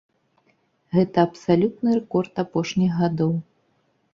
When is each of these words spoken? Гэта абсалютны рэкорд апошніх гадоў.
Гэта 0.95 1.17
абсалютны 1.29 1.89
рэкорд 1.99 2.41
апошніх 2.45 2.91
гадоў. 3.03 3.31